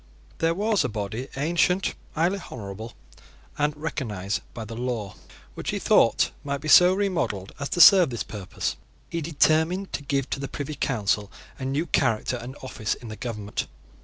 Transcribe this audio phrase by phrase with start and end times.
[0.39, 2.95] There was a body ancient, highly honourable,
[3.55, 5.13] and recognised by the law,
[5.53, 8.77] which, he thought, might be so remodelled as to serve this purpose.
[9.11, 13.15] He determined to give to the Privy Council a new character and office in the
[13.15, 13.67] government.